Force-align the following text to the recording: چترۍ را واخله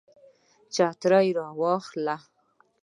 چترۍ 0.73 1.27
را 1.37 1.47
واخله 1.59 2.17